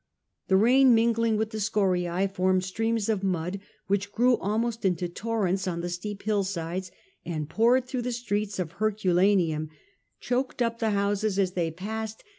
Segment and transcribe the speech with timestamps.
[0.47, 5.67] The rain, mingling with the scoriae, formed streams of mud, which grew almost into torrents
[5.67, 6.89] on the steep hillsides,
[7.23, 9.69] and poured through the streets of Herculaneum,
[10.19, 12.29] choked up the houses as they passed, A.D.